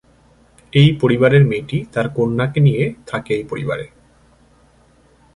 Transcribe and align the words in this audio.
এই 0.73 0.89
পরিবারের 1.01 1.43
মেয়েটি 1.45 1.77
তার 1.93 2.07
কন্যাকে 2.09 2.59
নিয়ে 2.59 2.83
থাকে 3.07 3.31
এই 3.35 3.45
পরিবারে। 3.49 3.85